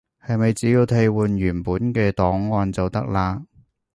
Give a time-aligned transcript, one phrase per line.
[0.25, 3.45] 係咪只要替換原本嘅檔案就得喇？